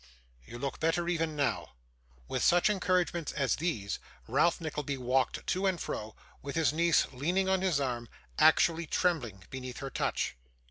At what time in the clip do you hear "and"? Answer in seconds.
5.67-5.79